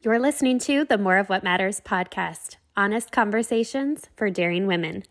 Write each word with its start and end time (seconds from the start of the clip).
You're 0.00 0.20
listening 0.20 0.60
to 0.60 0.84
the 0.84 0.96
More 0.96 1.16
of 1.16 1.28
What 1.28 1.42
Matters 1.42 1.80
podcast 1.80 2.54
honest 2.76 3.10
conversations 3.10 4.06
for 4.14 4.30
daring 4.30 4.68
women. 4.68 5.02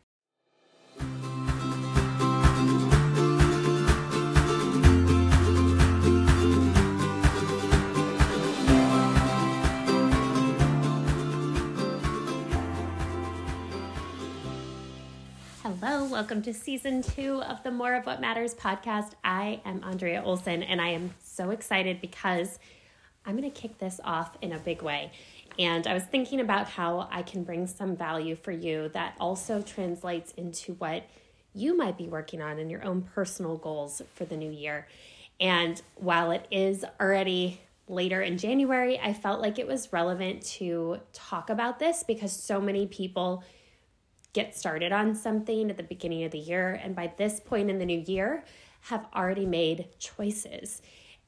Hello, 15.61 16.05
welcome 16.05 16.41
to 16.43 16.53
season 16.53 17.01
two 17.01 17.41
of 17.43 17.61
the 17.63 17.71
More 17.71 17.93
of 17.93 18.05
What 18.05 18.21
Matters 18.21 18.55
podcast. 18.55 19.15
I 19.25 19.59
am 19.65 19.83
Andrea 19.83 20.23
Olson, 20.23 20.63
and 20.63 20.79
I 20.79 20.91
am 20.91 21.13
so 21.21 21.49
excited 21.49 21.99
because 21.99 22.57
I'm 23.27 23.37
going 23.37 23.51
to 23.51 23.61
kick 23.61 23.77
this 23.77 23.99
off 24.05 24.37
in 24.41 24.53
a 24.53 24.57
big 24.57 24.81
way. 24.81 25.11
And 25.59 25.85
I 25.85 25.93
was 25.93 26.03
thinking 26.03 26.39
about 26.39 26.69
how 26.69 27.09
I 27.11 27.23
can 27.23 27.43
bring 27.43 27.67
some 27.67 27.95
value 27.95 28.35
for 28.35 28.51
you 28.51 28.89
that 28.93 29.15
also 29.19 29.61
translates 29.61 30.31
into 30.31 30.73
what 30.75 31.03
you 31.53 31.75
might 31.75 31.97
be 31.97 32.07
working 32.07 32.41
on 32.41 32.57
in 32.57 32.69
your 32.69 32.85
own 32.85 33.01
personal 33.01 33.57
goals 33.57 34.01
for 34.13 34.23
the 34.23 34.37
new 34.37 34.51
year. 34.51 34.87
And 35.41 35.81
while 35.95 36.31
it 36.31 36.47
is 36.51 36.85
already 37.01 37.59
later 37.89 38.21
in 38.21 38.37
January, 38.37 38.99
I 38.99 39.13
felt 39.13 39.41
like 39.41 39.59
it 39.59 39.67
was 39.67 39.91
relevant 39.91 40.43
to 40.57 40.99
talk 41.11 41.49
about 41.49 41.79
this 41.79 42.03
because 42.03 42.31
so 42.31 42.61
many 42.61 42.85
people 42.87 43.43
get 44.33 44.55
started 44.55 44.91
on 44.91 45.15
something 45.15 45.69
at 45.69 45.77
the 45.77 45.83
beginning 45.83 46.23
of 46.23 46.31
the 46.31 46.37
year 46.37 46.79
and 46.83 46.95
by 46.95 47.11
this 47.17 47.39
point 47.39 47.69
in 47.69 47.79
the 47.79 47.85
new 47.85 47.99
year 47.99 48.43
have 48.81 49.05
already 49.15 49.45
made 49.45 49.87
choices. 49.99 50.81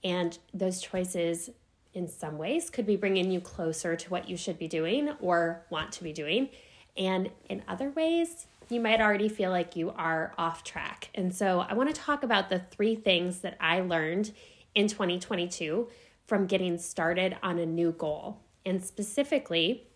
And 0.03 0.37
those 0.53 0.79
choices, 0.79 1.49
in 1.93 2.07
some 2.07 2.37
ways, 2.37 2.69
could 2.69 2.85
be 2.85 2.95
bringing 2.95 3.31
you 3.31 3.41
closer 3.41 3.95
to 3.95 4.09
what 4.09 4.29
you 4.29 4.37
should 4.37 4.59
be 4.59 4.67
doing 4.67 5.09
or 5.19 5.65
want 5.69 5.91
to 5.93 6.03
be 6.03 6.13
doing. 6.13 6.49
And 6.95 7.29
in 7.49 7.63
other 7.67 7.89
ways, 7.89 8.47
you 8.69 8.79
might 8.79 9.01
already 9.01 9.29
feel 9.29 9.49
like 9.49 9.75
you 9.75 9.91
are 9.91 10.33
off 10.37 10.63
track. 10.63 11.09
And 11.15 11.33
so 11.33 11.65
I 11.67 11.73
want 11.73 11.93
to 11.93 11.99
talk 11.99 12.23
about 12.23 12.49
the 12.49 12.59
three 12.59 12.95
things 12.95 13.39
that 13.39 13.57
I 13.59 13.79
learned 13.79 14.31
in 14.75 14.87
2022 14.87 15.87
from 16.27 16.45
getting 16.45 16.77
started 16.77 17.35
on 17.41 17.57
a 17.57 17.65
new 17.65 17.91
goal. 17.91 18.37
And 18.65 18.83
specifically, 18.83 19.87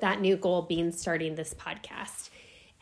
that 0.00 0.20
new 0.20 0.36
goal 0.36 0.62
being 0.62 0.92
starting 0.92 1.34
this 1.34 1.54
podcast 1.54 2.28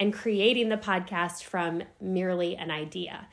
and 0.00 0.12
creating 0.12 0.68
the 0.68 0.76
podcast 0.76 1.44
from 1.44 1.82
merely 2.00 2.56
an 2.56 2.72
idea. 2.72 3.28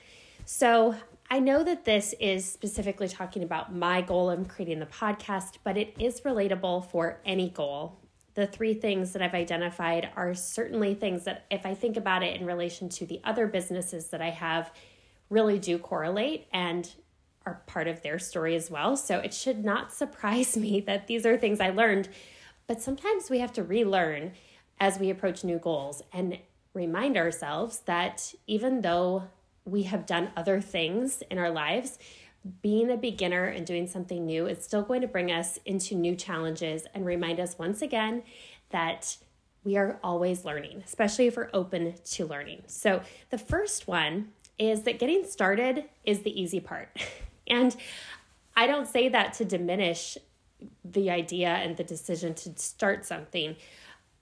So, 0.45 0.95
I 1.31 1.39
know 1.39 1.63
that 1.63 1.85
this 1.85 2.13
is 2.19 2.45
specifically 2.45 3.07
talking 3.07 3.41
about 3.41 3.73
my 3.73 4.01
goal 4.01 4.29
of 4.29 4.47
creating 4.47 4.79
the 4.79 4.85
podcast, 4.85 5.57
but 5.63 5.77
it 5.77 5.95
is 5.97 6.21
relatable 6.21 6.91
for 6.91 7.19
any 7.25 7.49
goal. 7.49 7.97
The 8.35 8.45
three 8.45 8.75
things 8.75 9.13
that 9.13 9.21
I've 9.23 9.33
identified 9.33 10.09
are 10.15 10.35
certainly 10.35 10.93
things 10.93 11.23
that, 11.23 11.45
if 11.49 11.65
I 11.65 11.73
think 11.73 11.97
about 11.97 12.21
it 12.21 12.39
in 12.39 12.45
relation 12.45 12.89
to 12.89 13.05
the 13.05 13.21
other 13.23 13.47
businesses 13.47 14.09
that 14.09 14.21
I 14.21 14.29
have, 14.29 14.71
really 15.29 15.57
do 15.57 15.79
correlate 15.79 16.47
and 16.53 16.93
are 17.45 17.63
part 17.66 17.88
of 17.88 18.03
their 18.03 18.19
story 18.19 18.55
as 18.55 18.69
well. 18.69 18.95
So 18.95 19.17
it 19.17 19.33
should 19.33 19.66
not 19.66 19.93
surprise 19.93 20.55
me 20.57 20.81
that 20.81 21.07
these 21.07 21.25
are 21.25 21.38
things 21.38 21.59
I 21.59 21.69
learned 21.69 22.09
but 22.71 22.81
sometimes 22.81 23.29
we 23.29 23.39
have 23.39 23.51
to 23.51 23.63
relearn 23.63 24.31
as 24.79 24.97
we 24.97 25.09
approach 25.09 25.43
new 25.43 25.59
goals 25.59 26.01
and 26.13 26.38
remind 26.73 27.17
ourselves 27.17 27.81
that 27.81 28.33
even 28.47 28.79
though 28.79 29.23
we 29.65 29.83
have 29.83 30.05
done 30.05 30.31
other 30.35 30.59
things 30.61 31.21
in 31.29 31.37
our 31.37 31.51
lives, 31.51 31.99
being 32.61 32.89
a 32.89 32.97
beginner 32.97 33.45
and 33.45 33.65
doing 33.65 33.87
something 33.87 34.25
new 34.25 34.47
is 34.47 34.63
still 34.63 34.81
going 34.81 35.01
to 35.01 35.07
bring 35.07 35.31
us 35.31 35.59
into 35.65 35.95
new 35.95 36.15
challenges 36.15 36.87
and 36.93 37.05
remind 37.05 37.39
us 37.39 37.57
once 37.59 37.81
again 37.81 38.23
that 38.71 39.17
we 39.63 39.77
are 39.77 39.99
always 40.03 40.43
learning, 40.43 40.81
especially 40.83 41.27
if 41.27 41.37
we're 41.37 41.49
open 41.53 41.93
to 42.03 42.25
learning. 42.25 42.63
So, 42.65 43.01
the 43.29 43.37
first 43.37 43.87
one 43.87 44.29
is 44.57 44.83
that 44.83 44.97
getting 44.97 45.23
started 45.25 45.85
is 46.03 46.21
the 46.21 46.41
easy 46.41 46.59
part. 46.59 46.89
And 47.47 47.75
I 48.55 48.66
don't 48.66 48.88
say 48.88 49.09
that 49.09 49.33
to 49.33 49.45
diminish 49.45 50.17
the 50.85 51.09
idea 51.09 51.50
and 51.50 51.75
the 51.75 51.83
decision 51.83 52.33
to 52.35 52.53
start 52.55 53.05
something. 53.05 53.57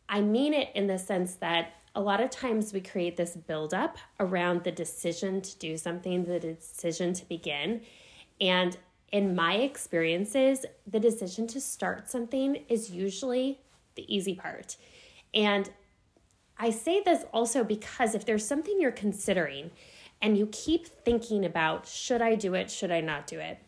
I 0.08 0.22
mean 0.22 0.54
it 0.54 0.70
in 0.74 0.88
the 0.88 0.98
sense 0.98 1.36
that 1.36 1.74
a 1.96 2.02
lot 2.02 2.22
of 2.22 2.30
times 2.30 2.74
we 2.74 2.82
create 2.82 3.18
this 3.18 3.36
buildup 3.36 3.98
around 4.20 4.64
the 4.64 4.72
decision 4.72 5.42
to 5.42 5.58
do 5.58 5.78
something, 5.78 6.24
the 6.24 6.40
decision 6.40 7.14
to 7.14 7.28
begin. 7.28 7.82
And 8.40 8.78
in 9.12 9.36
my 9.36 9.56
experiences, 9.56 10.66
the 10.86 11.00
decision 11.00 11.48
to 11.48 11.62
start 11.62 12.10
something 12.10 12.64
is 12.70 12.92
usually 12.92 13.60
the 13.96 14.14
easy 14.14 14.36
part. 14.36 14.78
And 15.34 15.70
I 16.58 16.70
say 16.70 17.02
this 17.04 17.24
also 17.34 17.64
because 17.64 18.16
if 18.16 18.26
there's 18.26 18.46
something 18.46 18.80
you're 18.80 18.92
considering 18.92 19.72
and 20.22 20.38
you 20.38 20.48
keep 20.52 20.88
thinking 20.88 21.46
about, 21.46 21.88
should 21.88 22.22
I 22.22 22.36
do 22.36 22.54
it, 22.54 22.70
should 22.70 22.92
I 22.92 23.02
not 23.02 23.26
do 23.26 23.40
it? 23.40 23.60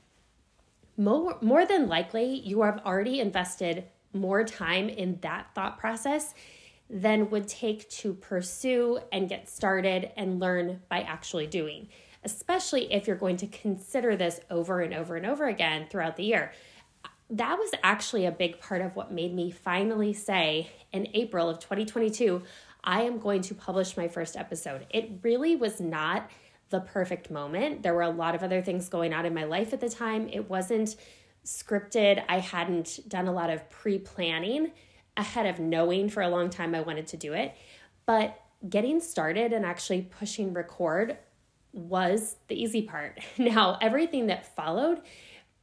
more, 0.98 1.38
more 1.42 1.66
than 1.66 1.88
likely 1.88 2.40
you 2.40 2.62
have 2.62 2.80
already 2.86 3.20
invested 3.20 3.86
more 4.14 4.44
time 4.44 4.90
in 4.90 5.18
that 5.22 5.48
thought 5.56 5.80
process 5.80 6.34
than 6.92 7.30
would 7.30 7.48
take 7.48 7.90
to 7.90 8.14
pursue 8.14 9.00
and 9.14 9.30
get 9.30 9.50
started 9.50 10.12
and 10.18 10.42
learn 10.42 10.82
by 10.90 11.00
actually 11.00 11.48
doing, 11.48 11.88
especially 12.26 12.92
if 12.92 13.08
you're 13.08 13.16
going 13.16 13.38
to 13.38 13.48
consider 13.48 14.18
this 14.18 14.42
over 14.50 14.82
and 14.82 14.94
over 14.94 15.16
and 15.16 15.26
over 15.26 15.48
again 15.48 15.88
throughout 15.90 16.18
the 16.18 16.26
year. 16.26 16.52
That 17.30 17.58
was 17.58 17.72
actually 17.82 18.26
a 18.26 18.32
big 18.32 18.60
part 18.60 18.82
of 18.82 18.98
what 18.98 19.10
made 19.10 19.34
me 19.34 19.52
finally 19.52 20.12
say 20.12 20.70
in 20.92 21.08
April 21.14 21.50
of 21.50 21.60
2022, 21.60 22.44
I 22.84 23.04
am 23.04 23.20
going 23.20 23.42
to 23.44 23.56
publish 23.56 23.96
my 23.96 24.10
first 24.10 24.36
episode. 24.36 24.86
It 24.90 25.20
really 25.24 25.56
was 25.56 25.80
not 25.80 26.30
the 26.72 26.82
perfect 26.82 27.32
moment. 27.32 27.84
There 27.84 27.94
were 27.94 28.02
a 28.02 28.10
lot 28.10 28.36
of 28.36 28.44
other 28.44 28.62
things 28.62 28.90
going 28.90 29.14
on 29.14 29.26
in 29.26 29.34
my 29.34 29.46
life 29.46 29.72
at 29.72 29.80
the 29.80 29.90
time. 29.90 30.28
It 30.28 30.50
wasn't 30.50 30.98
scripted. 31.46 32.24
I 32.28 32.40
hadn't 32.40 33.00
done 33.08 33.28
a 33.28 33.32
lot 33.32 33.50
of 33.50 33.70
pre 33.70 33.98
planning 33.98 34.72
ahead 35.18 35.46
of 35.46 35.60
knowing 35.60 36.10
for 36.10 36.22
a 36.22 36.30
long 36.30 36.50
time 36.50 36.74
I 36.74 36.82
wanted 36.82 37.08
to 37.08 37.18
do 37.18 37.34
it. 37.34 37.56
But 38.06 38.40
getting 38.68 39.00
started 39.00 39.54
and 39.54 39.66
actually 39.66 40.04
pushing 40.04 40.54
record 40.54 41.18
was 41.74 42.36
the 42.48 42.62
easy 42.62 42.84
part. 42.84 43.20
Now, 43.38 43.78
everything 43.82 44.28
that 44.28 44.56
followed 44.56 45.02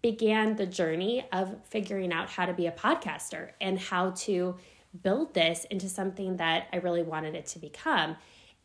began 0.03 0.57
the 0.57 0.67
journey 0.67 1.27
of 1.33 1.57
figuring 1.65 2.13
out 2.13 2.31
how 2.31 2.47
to 2.47 2.53
be 2.53 2.67
a 2.67 2.73
podcaster 2.73 3.51
and 3.61 3.79
how 3.79 4.11
to 4.11 4.57
build 5.03 5.35
this 5.35 5.65
into 5.71 5.89
something 5.89 6.37
that 6.37 6.69
I 6.73 6.77
really 6.77 7.03
wanted 7.03 7.35
it 7.35 7.47
to 7.47 7.59
become. 7.59 8.17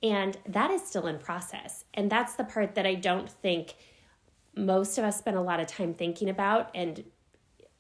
And 0.02 0.38
that 0.48 0.70
is 0.72 0.86
still 0.86 1.08
in 1.08 1.18
process. 1.18 1.86
And 1.94 2.10
that's 2.10 2.36
the 2.36 2.44
part 2.44 2.76
that 2.76 2.86
I 2.86 2.96
don't 2.96 3.30
think 3.30 3.76
most 4.56 4.98
of 4.98 5.06
us 5.06 5.18
spend 5.18 5.38
a 5.38 5.42
lot 5.42 5.60
of 5.60 5.68
time 5.68 5.94
thinking 5.94 6.30
about. 6.30 6.70
And 6.76 7.04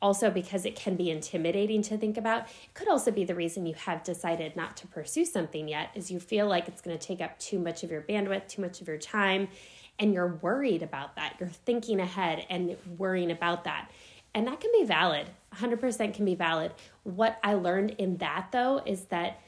also 0.03 0.30
because 0.30 0.66
it 0.66 0.75
can 0.75 0.96
be 0.97 1.09
intimidating 1.09 1.81
to 1.81 1.97
think 1.97 2.18
about. 2.18 2.44
It 2.44 2.74
could 2.74 2.90
also 2.90 3.09
be 3.09 3.24
the 3.24 3.34
reason 3.34 3.66
you 3.66 3.74
have 3.74 4.03
decided 4.03 4.56
not 4.56 4.75
to 4.78 4.88
pursue 4.88 5.24
something 5.24 5.69
yet, 5.69 5.90
is 5.96 6.12
you 6.12 6.19
feel 6.19 6.46
like 6.46 6.68
it's 6.68 6.81
going 6.81 6.96
to 6.96 7.08
take 7.08 7.22
up 7.22 7.40
too 7.40 7.58
much 7.58 7.84
of 7.84 7.90
your 7.90 8.02
bandwidth, 8.02 8.50
too 8.50 8.62
much 8.62 8.81
of 8.81 8.88
your 8.88 8.97
time, 8.97 9.47
and 9.97 10.14
you're 10.14 10.36
worried 10.41 10.84
about 10.84 11.16
that. 11.16 11.38
You're 11.40 11.47
thinking 11.47 12.02
ahead 12.02 12.46
and 12.50 12.75
worrying 12.97 13.31
about 13.31 13.64
that. 13.64 13.90
And 14.36 14.46
that 14.47 14.59
can 14.59 14.72
be 14.78 14.84
valid, 14.84 15.28
100% 15.56 16.14
can 16.14 16.25
be 16.25 16.35
valid. 16.35 16.74
What 17.03 17.40
I 17.41 17.53
learned 17.53 17.91
in 17.91 18.18
that 18.18 18.50
though 18.52 18.81
is 18.85 19.06
that 19.06 19.40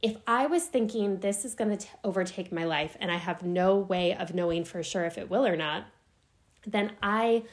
if 0.00 0.16
I 0.26 0.46
was 0.46 0.64
thinking 0.64 1.18
this 1.18 1.44
is 1.44 1.54
going 1.54 1.76
to 1.76 1.86
overtake 2.04 2.52
my 2.52 2.64
life 2.64 2.96
and 3.00 3.10
I 3.10 3.16
have 3.16 3.42
no 3.42 3.76
way 3.76 4.14
of 4.14 4.34
knowing 4.34 4.64
for 4.64 4.82
sure 4.82 5.06
if 5.06 5.18
it 5.18 5.28
will 5.28 5.44
or 5.44 5.56
not, 5.56 5.86
then 6.66 6.92
I 7.02 7.44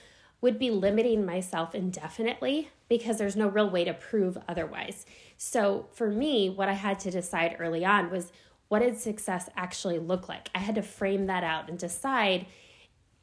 would 0.44 0.60
be 0.60 0.70
limiting 0.70 1.26
myself 1.26 1.74
indefinitely 1.74 2.70
because 2.90 3.18
there's 3.18 3.38
no 3.38 3.48
real 3.48 3.70
way 3.70 3.86
to 3.86 3.94
prove 3.94 4.38
otherwise. 4.46 5.06
So 5.38 5.88
for 5.94 6.10
me, 6.10 6.50
what 6.50 6.68
I 6.68 6.74
had 6.74 7.00
to 7.00 7.12
decide 7.12 7.56
early 7.60 7.86
on 7.86 8.12
was 8.12 8.34
what 8.68 8.80
did 8.80 8.98
success 8.98 9.48
actually 9.56 10.00
look 10.00 10.28
like? 10.28 10.50
I 10.54 10.60
had 10.60 10.76
to 10.76 10.82
frame 10.82 11.28
that 11.28 11.46
out 11.46 11.70
and 11.70 11.80
decide 11.80 12.46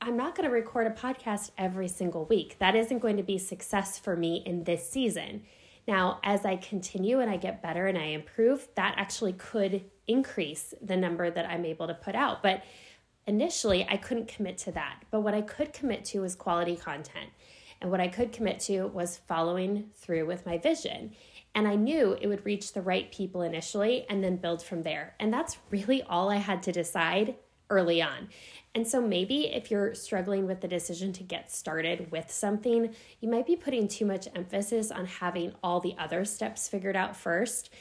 I'm 0.01 0.17
not 0.17 0.35
going 0.35 0.49
to 0.49 0.55
record 0.55 0.87
a 0.87 0.91
podcast 0.93 1.51
every 1.59 1.89
single 1.89 2.25
week. 2.25 2.57
That 2.59 2.75
isn't 2.75 3.01
going 3.01 3.19
to 3.19 3.23
be 3.23 3.37
success 3.37 3.99
for 3.99 4.17
me 4.17 4.43
in 4.47 4.65
this 4.65 4.89
season. 4.89 5.43
Now, 5.87 6.21
as 6.25 6.47
I 6.47 6.57
continue 6.57 7.21
and 7.21 7.31
I 7.31 7.37
get 7.37 7.63
better 7.63 7.87
and 7.87 7.99
I 7.99 8.05
improve, 8.05 8.67
that 8.77 8.95
actually 8.97 9.35
could 9.35 9.85
increase 10.07 10.73
the 10.81 10.97
number 10.97 11.31
that 11.31 11.45
I'm 11.45 11.67
able 11.67 11.87
to 11.89 11.95
put 11.95 12.15
out. 12.15 12.43
But 12.43 12.63
initially, 13.27 13.87
I 13.89 13.97
couldn't 13.97 14.29
commit 14.29 14.59
to 14.59 14.73
that. 14.73 15.03
But 15.11 15.21
what 15.21 15.35
I 15.35 15.43
could 15.43 15.73
commit 15.73 16.05
to 16.07 16.21
was 16.21 16.35
quality 16.35 16.77
content. 16.77 17.31
And 17.81 17.91
what 17.91 18.01
I 18.01 18.09
could 18.09 18.33
commit 18.33 18.61
to 18.61 18.87
was 18.87 19.17
following 19.27 19.91
through 19.95 20.27
with 20.27 20.45
my 20.47 20.59
vision. 20.59 21.13
And 21.55 21.67
I 21.67 21.75
knew 21.75 22.17
it 22.21 22.29
would 22.29 22.45
reach 22.45 22.73
the 22.73 22.83
right 22.83 23.11
people 23.11 23.43
initially 23.43 24.07
and 24.09 24.23
then 24.23 24.37
build 24.37 24.63
from 24.63 24.83
there. 24.83 25.15
And 25.19 25.33
that's 25.33 25.57
really 25.71 26.03
all 26.03 26.31
I 26.31 26.37
had 26.37 26.63
to 26.65 26.73
decide 26.73 27.37
early 27.71 28.03
on. 28.03 28.29
And 28.75 28.87
so 28.87 29.01
maybe 29.01 29.47
if 29.47 29.71
you're 29.71 29.95
struggling 29.95 30.47
with 30.47 30.61
the 30.61 30.69
decision 30.69 31.13
to 31.15 31.23
get 31.23 31.51
started 31.51 32.11
with 32.11 32.31
something, 32.31 32.95
you 33.21 33.29
might 33.29 33.47
be 33.47 33.57
putting 33.57 33.89
too 33.89 34.07
much 34.07 34.29
emphasis 34.35 34.91
on 34.91 35.07
having 35.07 35.55
all 35.63 35.81
the 35.81 35.95
other 35.99 36.25
steps 36.25 36.69
figured 36.69 36.97
out 36.97 37.17
first. 37.17 37.73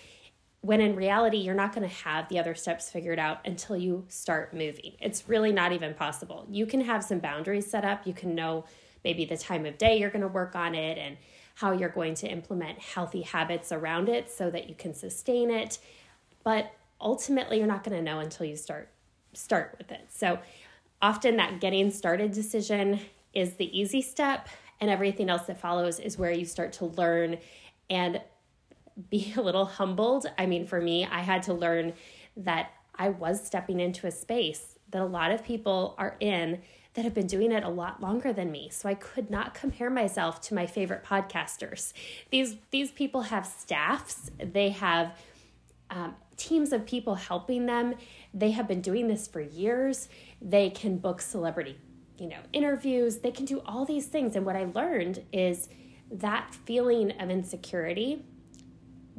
When 0.62 0.82
in 0.82 0.96
reality, 0.96 1.38
you're 1.38 1.56
not 1.56 1.74
going 1.74 1.88
to 1.88 1.96
have 1.96 2.28
the 2.28 2.40
other 2.40 2.54
steps 2.54 2.90
figured 2.90 3.20
out 3.20 3.40
until 3.46 3.78
you 3.78 4.06
start 4.10 4.54
moving. 4.54 4.94
It's 5.00 5.30
really 5.30 5.54
not 5.54 5.72
even 5.72 5.94
possible. 5.94 6.46
You 6.50 6.66
can 6.66 6.82
have 6.82 7.04
some 7.04 7.20
boundaries 7.20 7.70
set 7.70 7.86
up. 7.86 8.06
You 8.06 8.14
can 8.14 8.36
know 8.36 8.66
maybe 9.04 9.24
the 9.24 9.38
time 9.38 9.66
of 9.66 9.78
day 9.78 9.98
you're 9.98 10.10
going 10.10 10.22
to 10.22 10.28
work 10.28 10.56
on 10.56 10.76
it 10.76 10.98
and 10.98 11.18
how 11.56 11.72
you're 11.72 11.90
going 11.90 12.14
to 12.16 12.28
implement 12.28 12.80
healthy 12.80 13.22
habits 13.22 13.72
around 13.72 14.10
it 14.10 14.30
so 14.30 14.50
that 14.50 14.68
you 14.68 14.76
can 14.76 14.94
sustain 14.94 15.50
it. 15.50 15.80
But 16.44 16.74
ultimately, 17.00 17.58
you're 17.58 17.68
not 17.68 17.84
going 17.84 17.98
to 17.98 18.04
know 18.04 18.20
until 18.20 18.46
you 18.46 18.56
start 18.56 18.90
start 19.34 19.76
with 19.78 19.92
it. 19.92 20.08
So 20.10 20.40
Often, 21.02 21.38
that 21.38 21.62
getting 21.62 21.92
started 21.92 22.34
decision 22.34 23.00
is 23.34 23.54
the 23.54 23.80
easy 23.80 24.02
step, 24.02 24.50
and 24.82 24.90
everything 24.90 25.30
else 25.30 25.44
that 25.44 25.60
follows 25.60 26.00
is 26.00 26.18
where 26.18 26.32
you 26.32 26.46
start 26.46 26.74
to 26.74 26.86
learn 26.86 27.38
and 27.90 28.22
be 29.10 29.34
a 29.38 29.42
little 29.42 29.66
humbled. 29.66 30.26
I 30.38 30.46
mean, 30.46 30.66
for 30.66 30.82
me, 30.82 31.06
I 31.06 31.22
had 31.22 31.44
to 31.44 31.54
learn 31.54 31.94
that 32.38 32.72
I 32.96 33.10
was 33.10 33.46
stepping 33.46 33.80
into 33.80 34.08
a 34.08 34.12
space 34.12 34.78
that 34.92 35.02
a 35.02 35.06
lot 35.06 35.32
of 35.32 35.44
people 35.44 35.96
are 35.98 36.16
in 36.20 36.62
that 36.94 37.06
have 37.06 37.14
been 37.14 37.28
doing 37.28 37.52
it 37.52 37.64
a 37.64 37.70
lot 37.70 38.02
longer 38.02 38.34
than 38.34 38.52
me. 38.52 38.70
So 38.72 38.90
I 38.90 38.96
could 38.96 39.30
not 39.30 39.54
compare 39.54 39.90
myself 39.90 40.42
to 40.42 40.54
my 40.54 40.66
favorite 40.66 41.04
podcasters. 41.04 41.94
These 42.32 42.58
these 42.72 42.92
people 42.92 43.22
have 43.24 43.46
staffs. 43.46 44.32
They 44.38 44.70
have 44.70 45.16
um, 45.92 46.16
teams 46.36 46.74
of 46.74 46.86
people 46.86 47.16
helping 47.16 47.68
them. 47.68 47.96
They 48.34 48.52
have 48.52 48.68
been 48.68 48.82
doing 48.82 49.08
this 49.08 49.28
for 49.28 49.42
years. 49.42 50.10
They 50.42 50.70
can 50.70 50.98
book 50.98 51.22
celebrity, 51.22 51.78
you 52.18 52.28
know, 52.28 52.40
interviews. 52.54 53.18
They 53.18 53.32
can 53.32 53.46
do 53.46 53.62
all 53.66 53.86
these 53.86 54.08
things. 54.08 54.36
And 54.36 54.46
what 54.46 54.56
I 54.56 54.66
learned 54.66 55.24
is 55.32 55.70
that 56.12 56.56
feeling 56.66 57.12
of 57.20 57.30
insecurity 57.30 58.26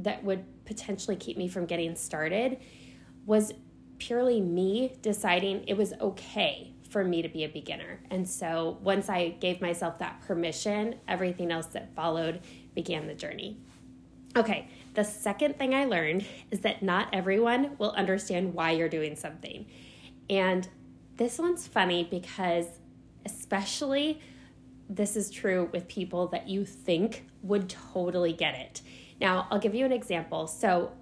that 0.02 0.25
would 0.25 0.44
potentially 0.64 1.17
keep 1.17 1.37
me 1.37 1.49
from 1.49 1.67
getting 1.67 1.94
started 1.94 2.58
was 3.26 3.52
purely 3.99 4.41
me 4.41 4.97
deciding 5.02 5.64
it 5.67 5.76
was 5.76 5.93
okay 6.00 6.73
for 6.88 7.05
me 7.05 7.23
to 7.23 7.29
be 7.29 7.44
a 7.44 7.49
beginner. 7.49 8.00
And 8.11 8.29
so 8.29 8.79
once 8.82 9.08
I 9.08 9.31
gave 9.41 9.61
myself 9.61 9.99
that 9.99 10.20
permission, 10.26 10.97
everything 11.06 11.52
else 11.52 11.67
that 11.67 11.94
followed 11.94 12.41
began 12.75 13.06
the 13.06 13.14
journey. 13.14 13.58
Okay, 14.37 14.69
the 14.94 15.05
second 15.05 15.58
thing 15.58 15.75
I 15.75 15.85
learned 15.85 16.25
is 16.50 16.61
that 16.61 16.82
not 16.82 17.08
everyone 17.12 17.76
will 17.79 17.93
understand 17.93 18.55
why 18.55 18.73
you're 18.73 18.88
doing 18.88 19.17
something. 19.17 19.67
And 20.29 20.69
this 21.17 21.38
one's 21.38 21.67
funny 21.67 22.05
because, 22.11 22.67
especially, 23.25 24.20
this 24.88 25.17
is 25.17 25.31
true 25.31 25.69
with 25.73 25.87
people 25.88 26.29
that 26.29 26.49
you 26.49 26.64
think 26.64 27.26
would 27.43 27.69
totally 27.69 28.32
get 28.32 28.55
it. 28.55 28.82
Now, 29.20 29.46
I'll 29.50 29.58
give 29.58 29.75
you 29.75 29.84
an 29.84 29.93
example. 29.93 30.46
So, 30.46 30.93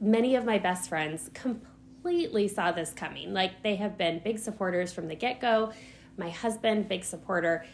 many 0.00 0.36
of 0.36 0.44
my 0.44 0.58
best 0.58 0.88
friends 0.88 1.30
completely 1.34 2.48
saw 2.48 2.72
this 2.72 2.92
coming. 2.92 3.32
Like, 3.32 3.62
they 3.62 3.76
have 3.76 3.98
been 3.98 4.20
big 4.24 4.38
supporters 4.38 4.92
from 4.92 5.08
the 5.08 5.14
get 5.14 5.40
go. 5.40 5.72
My 6.16 6.30
husband, 6.30 6.88
big 6.88 7.04
supporter. 7.04 7.64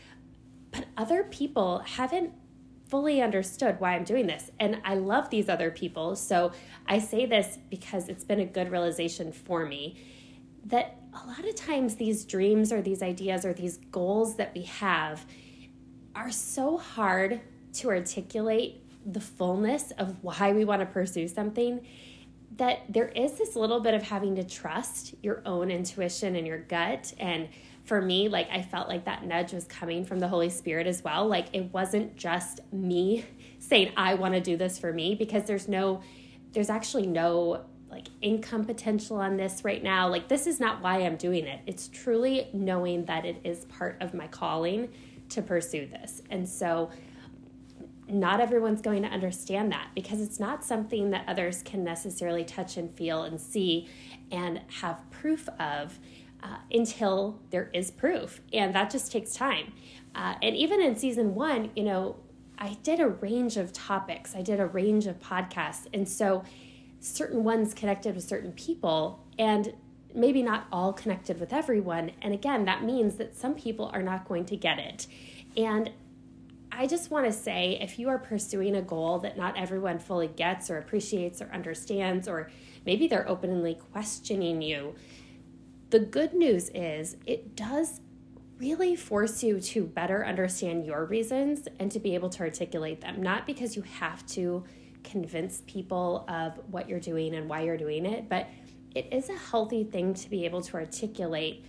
But 0.71 0.87
other 0.97 1.25
people 1.25 1.81
haven't 1.81 2.33
fully 2.89 3.23
understood 3.23 3.81
why 3.81 3.95
I'm 3.95 4.05
doing 4.05 4.27
this. 4.27 4.51
And 4.61 4.81
I 4.85 4.97
love 4.97 5.31
these 5.31 5.49
other 5.49 5.71
people. 5.71 6.15
So 6.15 6.53
I 6.87 6.99
say 6.99 7.25
this 7.25 7.59
because 7.71 8.09
it's 8.09 8.23
been 8.23 8.41
a 8.41 8.45
good 8.45 8.71
realization 8.71 9.33
for 9.33 9.65
me 9.65 9.97
that 10.67 10.97
a 11.15 11.27
lot 11.27 11.47
of 11.47 11.55
times 11.55 11.97
these 11.97 12.25
dreams 12.25 12.73
or 12.73 12.83
these 12.83 13.03
ideas 13.03 13.45
or 13.45 13.55
these 13.55 13.79
goals 13.91 14.37
that 14.37 14.53
we 14.55 14.63
have 14.65 15.25
are 16.15 16.31
so 16.31 16.77
hard 16.77 17.41
to 17.73 17.89
articulate 17.89 18.82
the 19.05 19.21
fullness 19.21 19.91
of 19.93 20.23
why 20.23 20.53
we 20.53 20.65
want 20.65 20.81
to 20.81 20.87
pursue 20.87 21.29
something 21.29 21.87
that 22.57 22.81
there 22.89 23.09
is 23.09 23.33
this 23.33 23.57
little 23.57 23.81
bit 23.81 23.95
of 23.95 24.03
having 24.03 24.37
to 24.37 24.45
trust 24.45 25.15
your 25.23 25.43
own 25.47 25.71
intuition 25.71 26.37
and 26.37 26.47
your 26.47 26.59
gut 26.59 27.15
and 27.19 27.49
for 27.85 28.01
me, 28.01 28.29
like 28.29 28.49
I 28.51 28.63
felt 28.63 28.89
like 28.89 29.05
that 29.07 29.25
nudge 29.25 29.53
was 29.53 29.65
coming 29.65 30.05
from 30.05 30.21
the 30.21 30.29
Holy 30.29 30.51
Spirit 30.51 30.87
as 30.87 31.03
well. 31.03 31.27
Like 31.27 31.47
it 31.53 31.73
wasn't 31.73 32.17
just 32.17 32.61
me 32.73 33.25
saying, 33.59 33.93
I 33.97 34.15
want 34.15 34.35
to 34.35 34.41
do 34.41 34.57
this 34.57 34.79
for 34.79 34.93
me, 34.93 35.15
because 35.15 35.45
there's 35.45 35.69
no, 35.69 36.03
there's 36.53 36.71
actually 36.71 37.07
no 37.07 37.65
like 37.91 38.09
income 38.23 38.65
potential 38.65 39.17
on 39.17 39.37
this 39.37 39.65
right 39.65 39.83
now. 39.83 40.09
Like 40.09 40.29
this 40.29 40.47
is 40.47 40.61
not 40.61 40.81
why 40.83 40.99
I'm 40.99 41.17
doing 41.17 41.47
it. 41.47 41.61
It's 41.67 41.89
truly 41.89 42.49
knowing 42.53 43.05
that 43.07 43.25
it 43.25 43.41
is 43.45 43.65
part 43.67 43.99
of 44.01 44.15
my 44.15 44.29
calling 44.29 44.89
to 45.31 45.43
pursue 45.43 45.87
this. 45.87 46.23
And 46.31 46.49
so, 46.49 46.91
not 48.13 48.41
everyone's 48.41 48.81
going 48.81 49.03
to 49.03 49.09
understand 49.09 49.73
that 49.73 49.89
because 49.95 50.21
it's 50.21 50.41
not 50.41 50.65
something 50.65 51.11
that 51.11 51.25
others 51.29 51.63
can 51.63 51.85
necessarily 51.85 52.45
touch 52.45 52.77
and 52.77 52.95
feel 52.95 53.23
and 53.23 53.41
see 53.41 53.89
and 54.31 54.61
have 54.81 54.99
proof 55.11 55.49
of 55.59 55.99
uh, 56.43 56.57
until 56.73 57.41
there 57.51 57.71
is 57.73 57.91
proof. 57.91 58.41
And 58.53 58.75
that 58.75 58.91
just 58.91 59.13
takes 59.13 59.35
time. 59.35 59.73
Uh, 60.15 60.35
and 60.43 60.57
even 60.57 60.81
in 60.81 60.97
season 60.97 61.35
one, 61.35 61.71
you 61.77 61.85
know, 61.85 62.17
I 62.59 62.77
did 62.83 63.01
a 63.01 63.09
range 63.09 63.57
of 63.57 63.73
topics, 63.73 64.35
I 64.37 64.43
did 64.43 64.61
a 64.61 64.67
range 64.67 65.07
of 65.07 65.19
podcasts. 65.21 65.87
And 65.93 66.09
so 66.09 66.45
certain 67.01 67.45
ones 67.45 67.75
connected 67.75 68.15
with 68.15 68.25
certain 68.25 68.53
people, 68.53 69.25
and 69.39 69.73
maybe 70.15 70.43
not 70.43 70.67
all 70.71 70.93
connected 70.93 71.41
with 71.41 71.53
everyone. 71.53 72.13
And 72.21 72.35
again, 72.35 72.65
that 72.67 72.85
means 72.85 73.17
that 73.17 73.35
some 73.35 73.55
people 73.55 73.91
are 73.93 74.03
not 74.03 74.29
going 74.29 74.45
to 74.47 74.57
get 74.57 74.79
it. 74.79 75.07
And 75.57 75.91
I 76.75 76.87
just 76.87 77.11
want 77.11 77.27
to 77.27 77.33
say 77.33 77.79
if 77.81 77.99
you 77.99 78.09
are 78.09 78.19
pursuing 78.19 78.77
a 78.77 78.83
goal 78.83 79.19
that 79.21 79.37
not 79.37 79.59
everyone 79.59 79.99
fully 79.99 80.29
gets 80.29 80.71
or 80.71 80.79
appreciates 80.79 81.43
or 81.43 81.51
understands, 81.53 82.27
or 82.27 82.51
maybe 82.87 83.07
they're 83.07 83.29
openly 83.29 83.75
questioning 83.93 84.63
you, 84.63 84.95
the 85.91 86.01
good 86.01 86.33
news 86.33 86.71
is 86.75 87.17
it 87.27 87.55
does 87.55 88.01
really 88.57 88.97
force 88.97 89.43
you 89.43 89.61
to 89.61 89.85
better 89.85 90.25
understand 90.25 90.87
your 90.87 91.05
reasons 91.05 91.69
and 91.79 91.93
to 91.93 92.01
be 92.01 92.15
able 92.15 92.31
to 92.31 92.41
articulate 92.41 93.03
them, 93.03 93.23
not 93.23 93.47
because 93.47 93.77
you 93.77 93.83
have 93.83 94.25
to 94.27 94.65
convince 95.05 95.63
people 95.67 96.25
of 96.29 96.59
what 96.71 96.89
you're 96.89 97.01
doing 97.01 97.35
and 97.35 97.49
why 97.49 97.61
you're 97.61 97.77
doing 97.77 98.07
it, 98.07 98.29
but 98.29 98.49
it 98.95 99.13
is 99.13 99.29
a 99.29 99.37
healthy 99.37 99.85
thing 99.85 100.15
to 100.15 100.31
be 100.31 100.45
able 100.45 100.63
to 100.63 100.75
articulate 100.77 101.65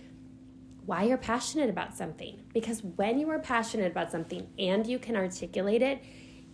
why 0.86 1.04
you're 1.04 1.16
passionate 1.16 1.70
about 1.70 1.96
something. 1.96 2.42
Because 2.52 2.82
when 2.82 3.18
you 3.18 3.30
are 3.30 3.38
passionate 3.38 3.90
about 3.90 4.10
something 4.10 4.46
and 4.58 4.86
you 4.86 4.98
can 4.98 5.16
articulate 5.16 5.82
it, 5.82 6.02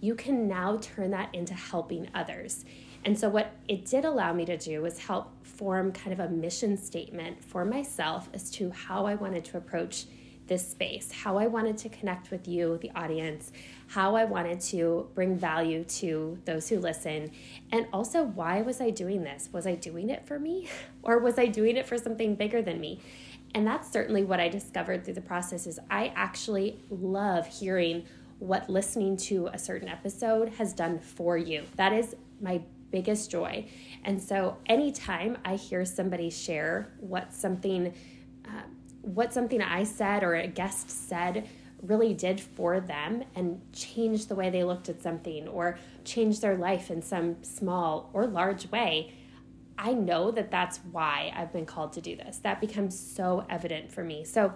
you 0.01 0.15
can 0.15 0.49
now 0.49 0.79
turn 0.81 1.11
that 1.11 1.35
into 1.35 1.55
helping 1.55 2.09
others. 2.15 2.65
And 3.05 3.19
so, 3.19 3.29
what 3.29 3.53
it 3.69 3.87
did 3.87 4.05
allow 4.05 4.33
me 4.33 4.45
to 4.47 4.57
do 4.57 4.83
was 4.83 4.99
help 4.99 5.47
form 5.47 5.93
kind 5.93 6.13
of 6.13 6.21
a 6.21 6.29
mission 6.29 6.77
statement 6.77 7.43
for 7.43 7.65
myself 7.65 8.29
as 8.35 8.51
to 8.53 8.71
how 8.71 9.07
I 9.07 9.15
wanted 9.15 9.45
to 9.47 9.57
approach 9.57 10.07
this 10.51 10.69
space, 10.69 11.13
how 11.13 11.39
I 11.39 11.47
wanted 11.47 11.79
to 11.79 11.89
connect 11.89 12.31
with 12.33 12.49
you, 12.49 12.77
the 12.83 12.91
audience, 12.97 13.53
how 13.87 14.17
I 14.17 14.25
wanted 14.25 14.61
to 14.63 15.09
bring 15.15 15.37
value 15.37 15.85
to 15.85 16.39
those 16.45 16.69
who 16.69 16.81
listen, 16.81 17.31
and 17.71 17.87
also 17.93 18.25
why 18.25 18.61
was 18.63 18.81
I 18.81 18.91
doing 18.91 19.23
this? 19.23 19.49
Was 19.53 19.67
I 19.67 19.77
doing 19.77 20.11
it 20.11 20.27
for 20.27 20.39
me 20.39 20.69
or 21.03 21.19
was 21.19 21.39
I 21.39 21.47
doing 21.47 21.77
it 21.77 21.87
for 21.87 21.97
something 21.97 22.35
bigger 22.35 22.61
than 22.61 22.81
me? 22.81 23.01
And 23.55 23.67
that's 23.67 23.91
certainly 23.91 24.25
what 24.25 24.41
I 24.41 24.49
discovered 24.49 25.05
through 25.05 25.15
the 25.15 25.21
process 25.21 25.67
is 25.67 25.79
I 25.91 26.13
actually 26.15 26.79
love 26.89 27.47
hearing 27.47 28.05
what 28.39 28.71
listening 28.71 29.17
to 29.17 29.49
a 29.53 29.59
certain 29.59 29.89
episode 29.89 30.51
has 30.51 30.73
done 30.73 30.99
for 30.99 31.37
you. 31.37 31.65
That 31.77 31.93
is 31.93 32.15
my 32.41 32.63
biggest 32.91 33.31
joy. 33.31 33.67
And 34.05 34.21
so 34.21 34.57
anytime 34.67 35.39
I 35.45 35.57
hear 35.57 35.85
somebody 35.85 36.31
share 36.31 36.93
what 36.99 37.33
something 37.33 37.93
uh, 38.45 38.63
what 39.03 39.33
something 39.33 39.63
I 39.63 39.85
said 39.85 40.23
or 40.23 40.35
a 40.35 40.47
guest 40.47 40.91
said 40.91 41.49
really 41.83 42.13
did 42.13 42.41
for 42.41 42.81
them 42.81 43.25
and 43.35 43.61
changed 43.73 44.29
the 44.29 44.35
way 44.35 44.51
they 44.51 44.65
looked 44.65 44.89
at 44.89 45.03
something 45.03 45.49
or 45.49 45.79
changed 46.05 46.43
their 46.43 46.57
life 46.57 46.91
in 46.91 47.01
some 47.01 47.43
small 47.43 48.11
or 48.13 48.27
large 48.27 48.71
way, 48.71 49.15
I 49.83 49.95
know 49.95 50.31
that 50.33 50.51
that's 50.51 50.79
why 50.93 51.33
I've 51.35 51.53
been 51.55 51.65
called 51.65 51.95
to 51.95 52.03
do 52.03 52.15
this. 52.15 52.39
That 52.39 52.61
becomes 52.61 52.99
so 52.99 53.47
evident 53.49 53.91
for 53.91 54.05
me. 54.05 54.25
So 54.25 54.53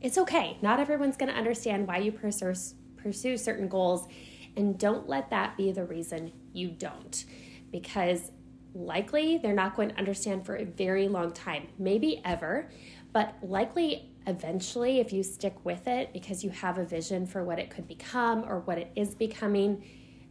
it's 0.00 0.18
okay. 0.18 0.58
Not 0.60 0.80
everyone's 0.80 1.16
going 1.16 1.30
to 1.30 1.38
understand 1.38 1.86
why 1.86 1.98
you 1.98 2.10
pursue, 2.10 2.52
pursue 2.96 3.36
certain 3.36 3.68
goals, 3.68 4.08
and 4.56 4.76
don't 4.76 5.08
let 5.08 5.30
that 5.30 5.56
be 5.56 5.70
the 5.70 5.84
reason 5.84 6.32
you 6.52 6.72
don't 6.72 7.24
because 7.70 8.32
likely 8.74 9.38
they're 9.38 9.54
not 9.54 9.76
going 9.76 9.90
to 9.90 9.96
understand 9.96 10.44
for 10.44 10.56
a 10.56 10.64
very 10.64 11.06
long 11.06 11.32
time, 11.32 11.68
maybe 11.78 12.20
ever, 12.24 12.68
but 13.12 13.36
likely 13.42 14.10
eventually, 14.26 14.98
if 14.98 15.12
you 15.12 15.22
stick 15.22 15.64
with 15.64 15.86
it 15.86 16.12
because 16.12 16.42
you 16.42 16.50
have 16.50 16.78
a 16.78 16.84
vision 16.84 17.26
for 17.26 17.44
what 17.44 17.60
it 17.60 17.70
could 17.70 17.86
become 17.86 18.44
or 18.44 18.60
what 18.60 18.78
it 18.78 18.90
is 18.96 19.14
becoming, 19.14 19.84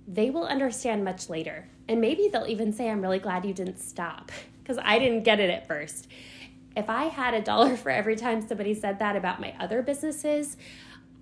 they 0.07 0.29
will 0.29 0.45
understand 0.45 1.03
much 1.03 1.29
later. 1.29 1.69
And 1.91 1.99
maybe 1.99 2.29
they'll 2.29 2.47
even 2.47 2.71
say, 2.71 2.89
I'm 2.89 3.01
really 3.01 3.19
glad 3.19 3.43
you 3.43 3.53
didn't 3.53 3.77
stop 3.77 4.31
because 4.63 4.79
I 4.81 4.97
didn't 4.97 5.23
get 5.23 5.41
it 5.41 5.49
at 5.49 5.67
first. 5.67 6.07
if 6.73 6.89
I 6.89 7.05
had 7.05 7.33
a 7.33 7.41
dollar 7.41 7.75
for 7.83 7.89
every 7.89 8.15
time 8.15 8.47
somebody 8.47 8.73
said 8.73 8.99
that 8.99 9.17
about 9.17 9.41
my 9.41 9.53
other 9.59 9.81
businesses, 9.81 10.55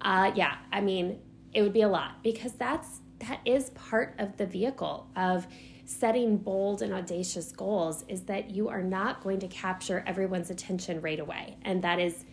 uh, 0.02 0.32
yeah, 0.36 0.58
I 0.72 0.82
mean, 0.82 1.20
it 1.56 1.64
would 1.64 1.74
be 1.74 1.82
a 1.82 1.90
lot 1.90 2.22
because 2.22 2.54
that's 2.54 3.02
that 3.18 3.40
is 3.46 3.72
part 3.72 4.14
of 4.20 4.38
the 4.38 4.46
vehicle 4.46 5.08
of 5.16 5.48
setting 5.86 6.38
bold 6.38 6.84
and 6.84 6.94
audacious 6.94 7.52
goals 7.52 8.06
is 8.08 8.22
that 8.26 8.52
you 8.52 8.70
are 8.70 8.84
not 8.84 9.24
going 9.24 9.40
to 9.40 9.48
capture 9.48 10.04
everyone's 10.06 10.52
attention 10.52 11.02
right 11.02 11.20
away. 11.20 11.58
And 11.64 11.82
that 11.82 11.98
is 11.98 12.26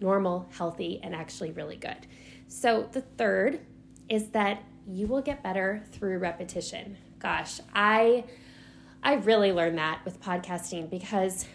normal, 0.00 0.48
healthy, 0.58 0.98
and 1.04 1.14
actually 1.14 1.52
really 1.52 1.76
good. 1.76 2.08
So 2.48 2.88
the 2.90 3.00
third 3.00 3.60
is 4.08 4.30
that 4.30 4.64
you 4.88 5.06
will 5.06 5.22
get 5.22 5.40
better 5.42 5.84
through 5.92 6.18
repetition. 6.18 6.98
Gosh, 7.20 7.60
I 7.74 8.24
I 9.02 9.14
really 9.14 9.52
learned 9.52 9.76
that 9.76 10.00
with 10.06 10.22
podcasting 10.22 10.88
because 10.88 11.46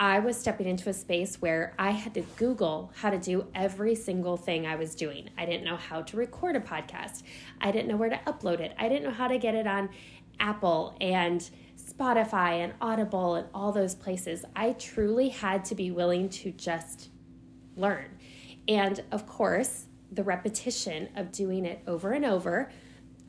I 0.00 0.18
was 0.18 0.36
stepping 0.36 0.66
into 0.66 0.88
a 0.88 0.92
space 0.92 1.40
where 1.40 1.74
I 1.78 1.92
had 1.92 2.14
to 2.14 2.22
Google 2.36 2.90
how 2.96 3.10
to 3.10 3.18
do 3.18 3.46
every 3.54 3.94
single 3.94 4.36
thing 4.36 4.66
I 4.66 4.74
was 4.74 4.96
doing. 4.96 5.30
I 5.38 5.46
didn't 5.46 5.64
know 5.64 5.76
how 5.76 6.02
to 6.02 6.16
record 6.16 6.56
a 6.56 6.60
podcast. 6.60 7.22
I 7.60 7.70
didn't 7.70 7.86
know 7.86 7.96
where 7.96 8.10
to 8.10 8.20
upload 8.26 8.58
it. 8.58 8.74
I 8.76 8.88
didn't 8.88 9.04
know 9.04 9.12
how 9.12 9.28
to 9.28 9.38
get 9.38 9.54
it 9.54 9.68
on 9.68 9.90
Apple 10.40 10.96
and 11.00 11.48
Spotify 11.78 12.64
and 12.64 12.72
Audible 12.80 13.36
and 13.36 13.46
all 13.54 13.70
those 13.70 13.94
places. 13.94 14.44
I 14.56 14.72
truly 14.72 15.28
had 15.28 15.64
to 15.66 15.76
be 15.76 15.92
willing 15.92 16.30
to 16.30 16.50
just 16.50 17.10
learn. 17.76 18.18
And 18.66 19.00
of 19.12 19.28
course, 19.28 19.86
the 20.10 20.24
repetition 20.24 21.10
of 21.14 21.30
doing 21.30 21.64
it 21.64 21.80
over 21.86 22.10
and 22.10 22.24
over 22.24 22.70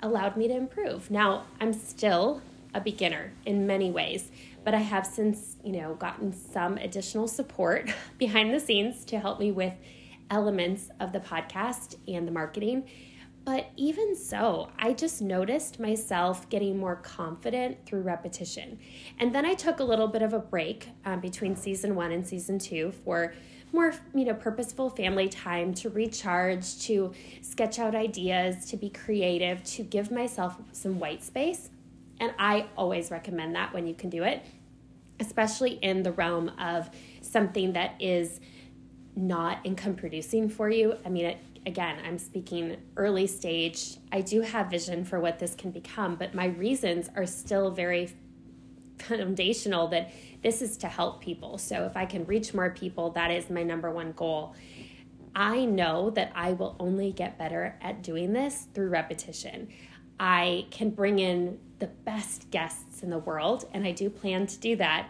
allowed 0.03 0.37
me 0.37 0.47
to 0.47 0.53
improve. 0.53 1.09
Now, 1.09 1.45
I'm 1.59 1.73
still 1.73 2.41
a 2.75 2.81
beginner 2.81 3.33
in 3.45 3.65
many 3.65 3.89
ways, 3.89 4.29
but 4.63 4.73
I 4.73 4.79
have 4.79 5.07
since, 5.07 5.55
you 5.63 5.73
know, 5.73 5.95
gotten 5.95 6.33
some 6.33 6.77
additional 6.77 7.27
support 7.27 7.89
behind 8.19 8.53
the 8.53 8.59
scenes 8.59 9.05
to 9.05 9.19
help 9.19 9.39
me 9.39 9.51
with 9.51 9.73
elements 10.29 10.89
of 10.99 11.13
the 11.13 11.19
podcast 11.19 11.95
and 12.07 12.27
the 12.27 12.31
marketing. 12.31 12.87
But 13.45 13.71
even 13.75 14.15
so, 14.15 14.71
I 14.79 14.93
just 14.93 15.21
noticed 15.21 15.79
myself 15.79 16.49
getting 16.49 16.77
more 16.77 16.95
confident 16.95 17.85
through 17.85 18.01
repetition. 18.01 18.79
And 19.19 19.35
then 19.35 19.45
I 19.45 19.53
took 19.53 19.79
a 19.79 19.83
little 19.83 20.07
bit 20.07 20.21
of 20.21 20.33
a 20.33 20.39
break 20.39 20.89
um, 21.05 21.19
between 21.19 21.55
season 21.57 21.95
one 21.95 22.11
and 22.13 22.25
season 22.25 22.57
two 22.57 22.93
for 23.03 23.33
more 23.73 23.93
you 24.13 24.23
know 24.23 24.33
purposeful 24.33 24.89
family 24.89 25.27
time 25.27 25.73
to 25.73 25.89
recharge 25.89 26.79
to 26.79 27.11
sketch 27.41 27.79
out 27.79 27.95
ideas 27.95 28.65
to 28.65 28.77
be 28.77 28.89
creative 28.89 29.63
to 29.63 29.83
give 29.83 30.11
myself 30.11 30.55
some 30.71 30.99
white 30.99 31.23
space 31.23 31.69
and 32.19 32.33
i 32.39 32.65
always 32.77 33.11
recommend 33.11 33.55
that 33.55 33.73
when 33.73 33.87
you 33.87 33.93
can 33.93 34.09
do 34.09 34.23
it 34.23 34.45
especially 35.19 35.71
in 35.81 36.03
the 36.03 36.11
realm 36.13 36.49
of 36.59 36.89
something 37.21 37.73
that 37.73 37.95
is 37.99 38.39
not 39.15 39.59
income 39.63 39.95
producing 39.95 40.47
for 40.47 40.69
you 40.69 40.95
i 41.05 41.09
mean 41.09 41.25
it, 41.25 41.37
again, 41.65 41.97
I'm 42.05 42.17
speaking 42.17 42.77
early 42.97 43.27
stage. 43.27 43.97
I 44.11 44.21
do 44.21 44.41
have 44.41 44.69
vision 44.69 45.05
for 45.05 45.19
what 45.19 45.39
this 45.39 45.55
can 45.55 45.71
become, 45.71 46.15
but 46.15 46.33
my 46.33 46.47
reasons 46.47 47.09
are 47.15 47.25
still 47.25 47.71
very 47.71 48.09
foundational 48.99 49.87
that 49.89 50.11
this 50.43 50.61
is 50.61 50.77
to 50.77 50.87
help 50.87 51.21
people. 51.21 51.57
So 51.57 51.85
if 51.85 51.97
I 51.97 52.05
can 52.05 52.25
reach 52.25 52.53
more 52.53 52.69
people, 52.69 53.11
that 53.11 53.31
is 53.31 53.49
my 53.49 53.63
number 53.63 53.89
one 53.89 54.11
goal. 54.11 54.55
I 55.35 55.65
know 55.65 56.11
that 56.11 56.31
I 56.35 56.53
will 56.53 56.75
only 56.79 57.11
get 57.11 57.39
better 57.39 57.77
at 57.81 58.03
doing 58.03 58.33
this 58.33 58.67
through 58.73 58.89
repetition. 58.89 59.69
I 60.19 60.67
can 60.69 60.91
bring 60.91 61.19
in 61.19 61.59
the 61.79 61.87
best 61.87 62.51
guests 62.51 63.01
in 63.01 63.09
the 63.09 63.17
world, 63.17 63.65
and 63.73 63.85
I 63.85 63.91
do 63.91 64.09
plan 64.09 64.45
to 64.45 64.59
do 64.59 64.75
that 64.75 65.09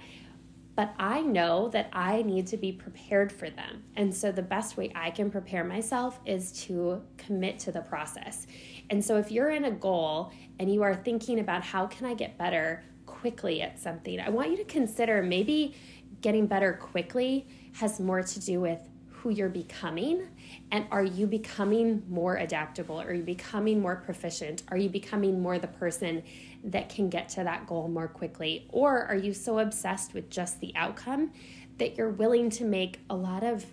but 0.75 0.93
I 0.97 1.21
know 1.21 1.69
that 1.69 1.89
I 1.93 2.23
need 2.23 2.47
to 2.47 2.57
be 2.57 2.71
prepared 2.71 3.31
for 3.31 3.49
them. 3.49 3.83
And 3.95 4.13
so 4.13 4.31
the 4.31 4.41
best 4.41 4.75
way 4.75 4.91
I 4.95 5.11
can 5.11 5.29
prepare 5.29 5.63
myself 5.63 6.19
is 6.25 6.51
to 6.63 7.01
commit 7.17 7.59
to 7.59 7.71
the 7.71 7.81
process. 7.81 8.47
And 8.89 9.03
so 9.03 9.17
if 9.17 9.31
you're 9.31 9.51
in 9.51 9.65
a 9.65 9.71
goal 9.71 10.31
and 10.59 10.73
you 10.73 10.81
are 10.81 10.95
thinking 10.95 11.39
about 11.39 11.63
how 11.63 11.85
can 11.85 12.07
I 12.07 12.15
get 12.15 12.37
better 12.37 12.83
quickly 13.23 13.61
at 13.61 13.79
something, 13.79 14.19
I 14.19 14.27
want 14.27 14.51
you 14.51 14.57
to 14.57 14.65
consider 14.65 15.23
maybe 15.23 15.77
getting 16.19 16.45
better 16.45 16.73
quickly 16.73 17.47
has 17.71 17.97
more 17.97 18.21
to 18.21 18.39
do 18.41 18.59
with 18.59 18.81
who 19.07 19.29
you're 19.29 19.47
becoming 19.47 20.27
and 20.71 20.85
are 20.91 21.05
you 21.05 21.25
becoming 21.25 22.03
more 22.09 22.35
adaptable? 22.35 22.99
Are 22.99 23.13
you 23.13 23.23
becoming 23.23 23.79
more 23.79 23.95
proficient? 23.95 24.63
Are 24.67 24.75
you 24.75 24.89
becoming 24.89 25.41
more 25.41 25.57
the 25.57 25.69
person 25.69 26.21
that 26.65 26.89
can 26.89 27.07
get 27.09 27.29
to 27.29 27.45
that 27.45 27.65
goal 27.65 27.87
more 27.87 28.09
quickly? 28.09 28.67
Or 28.73 29.05
are 29.05 29.15
you 29.15 29.33
so 29.33 29.59
obsessed 29.59 30.13
with 30.13 30.29
just 30.29 30.59
the 30.59 30.73
outcome 30.75 31.31
that 31.77 31.95
you're 31.95 32.09
willing 32.09 32.49
to 32.49 32.65
make 32.65 32.99
a 33.09 33.15
lot 33.15 33.45
of 33.45 33.65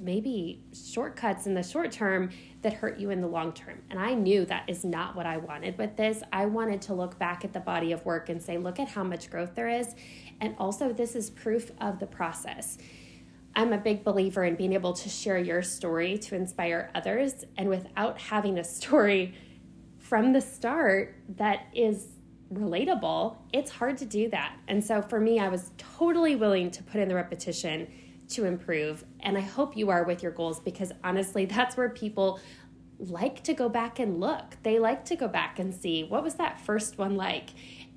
maybe 0.00 0.62
shortcuts 0.72 1.46
in 1.46 1.54
the 1.54 1.62
short 1.62 1.92
term 1.92 2.30
that 2.62 2.72
hurt 2.72 2.98
you 2.98 3.10
in 3.10 3.20
the 3.20 3.26
long 3.26 3.52
term. 3.52 3.82
And 3.90 3.98
I 3.98 4.14
knew 4.14 4.44
that 4.46 4.64
is 4.68 4.84
not 4.84 5.16
what 5.16 5.26
I 5.26 5.36
wanted 5.36 5.78
with 5.78 5.96
this. 5.96 6.22
I 6.32 6.46
wanted 6.46 6.82
to 6.82 6.94
look 6.94 7.18
back 7.18 7.44
at 7.44 7.52
the 7.52 7.60
body 7.60 7.92
of 7.92 8.04
work 8.04 8.28
and 8.28 8.42
say, 8.42 8.58
look 8.58 8.78
at 8.80 8.88
how 8.88 9.04
much 9.04 9.30
growth 9.30 9.54
there 9.54 9.68
is. 9.68 9.94
And 10.40 10.54
also, 10.58 10.92
this 10.92 11.14
is 11.14 11.30
proof 11.30 11.70
of 11.80 11.98
the 11.98 12.06
process. 12.06 12.78
I'm 13.56 13.72
a 13.72 13.78
big 13.78 14.02
believer 14.02 14.44
in 14.44 14.56
being 14.56 14.72
able 14.72 14.94
to 14.94 15.08
share 15.08 15.38
your 15.38 15.62
story 15.62 16.18
to 16.18 16.34
inspire 16.34 16.90
others. 16.94 17.44
And 17.56 17.68
without 17.68 18.20
having 18.20 18.58
a 18.58 18.64
story 18.64 19.34
from 19.98 20.32
the 20.32 20.40
start 20.40 21.16
that 21.36 21.66
is 21.74 22.08
relatable, 22.52 23.36
it's 23.52 23.70
hard 23.70 23.96
to 23.98 24.04
do 24.04 24.28
that. 24.30 24.56
And 24.68 24.82
so 24.82 25.02
for 25.02 25.20
me, 25.20 25.38
I 25.38 25.48
was 25.48 25.70
totally 25.78 26.36
willing 26.36 26.70
to 26.72 26.82
put 26.82 27.00
in 27.00 27.08
the 27.08 27.14
repetition 27.14 27.88
to 28.30 28.44
improve. 28.44 29.04
And 29.20 29.36
I 29.36 29.42
hope 29.42 29.76
you 29.76 29.90
are 29.90 30.04
with 30.04 30.22
your 30.22 30.32
goals 30.32 30.60
because 30.60 30.92
honestly, 31.02 31.44
that's 31.46 31.76
where 31.76 31.88
people 31.88 32.40
like 32.98 33.42
to 33.44 33.54
go 33.54 33.68
back 33.68 33.98
and 33.98 34.20
look. 34.20 34.56
They 34.62 34.78
like 34.78 35.04
to 35.06 35.16
go 35.16 35.28
back 35.28 35.58
and 35.58 35.74
see 35.74 36.04
what 36.04 36.22
was 36.22 36.34
that 36.34 36.60
first 36.60 36.98
one 36.98 37.16
like. 37.16 37.50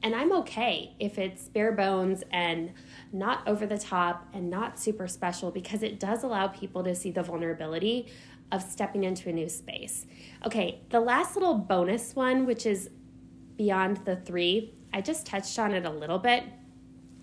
And 0.04 0.16
I'm 0.16 0.32
okay 0.34 0.96
if 1.00 1.18
it's 1.18 1.48
bare 1.48 1.72
bones 1.72 2.24
and 2.32 2.74
not 3.12 3.48
over 3.48 3.66
the 3.66 3.78
top 3.78 4.28
and 4.34 4.50
not 4.50 4.80
super 4.80 5.08
special 5.08 5.52
because 5.52 5.82
it 5.82 6.00
does 6.00 6.24
allow 6.24 6.48
people 6.48 6.84
to 6.84 6.94
see 6.94 7.12
the 7.12 7.24
vulnerability 7.24 8.08
of 8.52 8.62
stepping 8.62 9.04
into 9.04 9.30
a 9.30 9.34
new 9.34 9.50
space. 9.50 10.06
Okay, 10.46 10.82
the 10.90 11.00
last 11.00 11.36
little 11.36 11.56
bonus 11.56 12.16
one, 12.16 12.46
which 12.46 12.66
is 12.66 12.90
beyond 13.56 13.98
the 14.06 14.16
three, 14.16 14.74
I 14.94 15.02
just 15.02 15.26
touched 15.26 15.58
on 15.60 15.74
it 15.74 15.86
a 15.86 15.90
little 15.90 16.20
bit. 16.20 16.44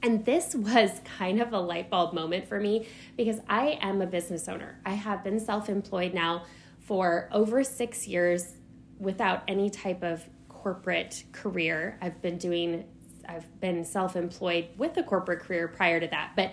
And 0.05 0.23
this 0.27 0.55
was 0.55 1.01
kind 1.19 1.41
of 1.41 1.55
a 1.55 1.59
light 1.59 1.89
bulb 1.89 2.13
moment 2.13 2.47
for 2.47 2.61
me 2.61 2.87
because 3.17 3.41
I 3.49 3.79
am 3.81 4.03
a 4.03 4.07
business 4.07 4.49
owner. 4.49 4.79
I 4.85 4.93
have 4.93 5.25
been 5.25 5.41
self 5.41 5.71
employed 5.71 6.13
now 6.13 6.45
for 6.79 7.31
over 7.33 7.65
six 7.65 8.07
years 8.07 8.53
without 8.99 9.43
any 9.49 9.71
type 9.71 10.03
of 10.03 10.23
corporate 10.51 11.25
career. 11.33 11.99
I've 12.03 12.21
been 12.21 12.37
doing, 12.37 12.85
I've 13.27 13.49
been 13.61 13.83
self 13.83 14.15
employed 14.15 14.69
with 14.77 14.95
a 14.99 15.03
corporate 15.03 15.41
career 15.41 15.69
prior 15.69 15.99
to 16.01 16.07
that. 16.09 16.33
But 16.37 16.53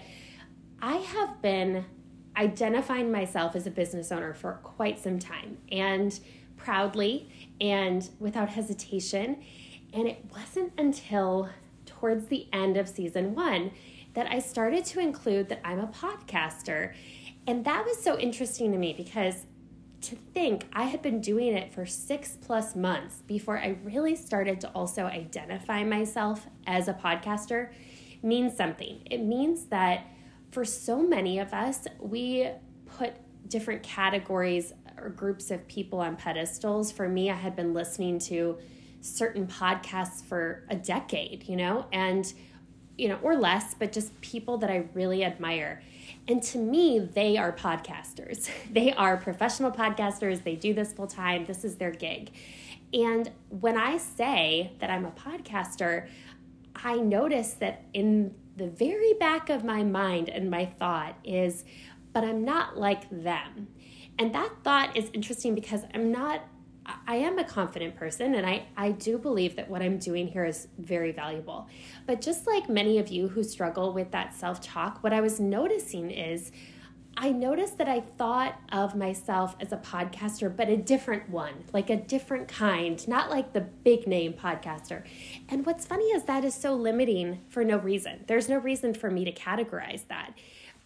I 0.81 0.96
have 0.96 1.41
been 1.41 1.84
identifying 2.38 3.12
myself 3.12 3.58
as 3.58 3.67
a 3.67 3.72
business 3.72 4.13
owner 4.13 4.34
for 4.34 4.62
quite 4.63 4.98
some 4.98 5.20
time 5.20 5.58
and 5.70 6.17
proudly 6.55 7.29
and 7.60 8.10
without 8.17 8.48
hesitation. 8.48 9.43
And 9.91 10.08
it 10.08 10.24
wasn't 10.31 10.72
until 10.77 11.50
towards 12.01 12.25
the 12.27 12.48
end 12.51 12.77
of 12.77 12.89
season 12.89 13.36
one 13.36 13.72
that 14.15 14.25
I 14.29 14.39
started 14.39 14.84
to 14.86 15.00
include 15.00 15.50
that 15.50 15.62
I'm 15.63 15.79
a 15.79 15.88
podcaster. 15.88 16.93
And 17.46 17.63
that 17.65 17.86
was 17.86 18.01
so 18.01 18.17
interesting 18.17 18.72
to 18.72 18.77
me 18.77 18.93
because 18.98 19.46
to 20.01 20.15
think 20.34 20.65
I 20.74 20.86
had 20.86 21.03
been 21.03 21.22
doing 21.22 21.53
it 21.53 21.72
for 21.72 21.86
six 21.86 22.39
plus 22.41 22.75
months 22.75 23.22
before 23.27 23.60
I 23.60 23.77
really 23.84 24.15
started 24.15 24.60
to 24.62 24.70
also 24.70 25.03
identify 25.03 25.84
myself 25.84 26.48
as 26.65 26.88
a 26.88 26.93
podcaster 26.93 27.70
means 28.24 28.58
something. 28.58 29.03
It 29.05 29.20
means 29.20 29.65
that 29.65 30.08
for 30.51 30.65
so 30.65 31.03
many 31.03 31.38
of 31.38 31.53
us, 31.53 31.86
we 32.00 32.50
put 32.98 33.13
different 33.48 33.84
categories 33.84 34.74
or 34.98 35.10
groups 35.10 35.51
of 35.51 35.67
people 35.67 36.00
on 36.00 36.15
pedestals. 36.15 36.91
For 36.91 37.08
me, 37.08 37.29
I 37.29 37.36
had 37.36 37.55
been 37.55 37.75
listening 37.75 38.17
to 38.20 38.58
certain 39.01 39.48
podcasts 39.48 40.24
for 40.24 40.63
a 40.70 40.75
decade, 40.75 41.48
you 41.48 41.55
know, 41.55 41.86
and, 41.91 42.34
you 42.98 43.08
know, 43.10 43.20
or 43.22 43.36
less, 43.36 43.74
but 43.74 43.91
just 43.91 44.20
people 44.22 44.58
that 44.60 44.70
I 44.70 44.86
really 44.93 45.24
admire. 45.24 45.81
And 46.27 46.41
to 46.43 46.58
me, 46.58 47.00
they 47.00 47.38
are 47.38 47.51
podcasters. 47.51 48.50
They 48.72 48.93
are 48.93 49.17
professional 49.17 49.72
podcasters. 49.72 50.43
They 50.43 50.55
do 50.55 50.74
this 50.74 50.93
full 50.93 51.08
time. 51.08 51.46
This 51.46 51.65
is 51.65 51.75
their 51.75 51.91
gig. 51.91 52.31
And 52.93 53.31
when 53.50 53.77
I 53.77 53.98
say 53.98 54.74
that 54.79 54.89
I'm 54.89 55.05
a 55.05 55.12
podcaster, 55.12 56.08
I 56.75 56.98
notice 56.98 57.53
that 57.55 57.84
in 57.93 58.34
the 58.55 58.67
very 58.67 59.13
back 59.13 59.50
of 59.50 59.63
my 59.63 59.84
mind 59.84 60.29
and 60.29 60.50
my 60.50 60.65
thought 60.65 61.15
is, 61.24 61.63
but 62.13 62.24
I'm 62.24 62.43
not 62.43 62.77
like 62.77 63.10
them. 63.10 63.67
And 64.20 64.36
that 64.36 64.51
thought 64.63 64.96
is 64.96 65.10
interesting 65.13 65.55
because 65.55 65.81
I'm 65.93 66.12
not 66.12 66.41
I 66.86 67.16
am 67.16 67.38
a 67.38 67.44
confident 67.44 67.96
person 67.96 68.36
and 68.36 68.46
I, 68.46 68.66
I 68.76 68.92
do 68.92 69.18
believe 69.18 69.56
that 69.56 69.70
what 69.70 69.82
I'm 69.82 69.98
doing 69.98 70.28
here 70.28 70.46
is 70.46 70.68
very 70.78 71.12
valuable. 71.12 71.68
But 72.08 72.22
just 72.22 72.48
like 72.48 72.70
many 72.70 72.98
of 72.98 73.10
you 73.10 73.28
who 73.28 73.44
struggle 73.44 73.94
with 73.94 74.12
that 74.12 74.36
self 74.36 74.62
talk, 74.62 75.04
what 75.04 75.14
I 75.14 75.22
was 75.22 75.40
noticing 75.40 76.10
is 76.10 76.52
I 77.18 77.32
noticed 77.32 77.78
that 77.78 77.90
I 77.90 78.00
thought 78.00 78.56
of 78.72 78.96
myself 78.96 79.56
as 79.60 79.74
a 79.74 79.78
podcaster, 79.78 80.56
but 80.56 80.70
a 80.70 80.78
different 80.78 81.30
one, 81.30 81.66
like 81.74 81.90
a 81.90 81.98
different 81.98 82.48
kind, 82.48 83.06
not 83.08 83.30
like 83.30 83.54
the 83.54 83.62
big 83.62 84.08
name 84.08 84.34
podcaster. 84.34 85.04
And 85.50 85.66
what's 85.66 85.86
funny 85.86 86.06
is 86.06 86.24
that 86.24 86.46
is 86.46 86.56
so 86.56 86.74
limiting 86.74 87.42
for 87.50 87.66
no 87.66 87.78
reason. 87.78 88.24
There's 88.28 88.48
no 88.48 88.58
reason 88.58 88.94
for 88.94 89.12
me 89.12 89.26
to 89.26 89.32
categorize 89.34 90.08
that. 90.08 90.34